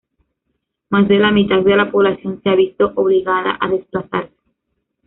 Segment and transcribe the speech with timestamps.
[0.89, 4.33] Más de la mitad de la población se ha visto obligada a desplazarse.